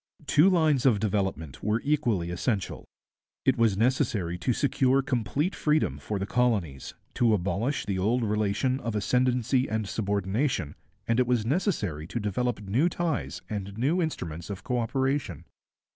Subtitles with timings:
[0.25, 2.85] Two lines of development were equally essential.
[3.45, 8.79] It was necessary to secure complete freedom for the colonies, to abolish the old relation
[8.79, 10.73] of ascendancy and subordination,
[11.07, 15.45] and it was necessary to develop new ties and new instruments of co operation.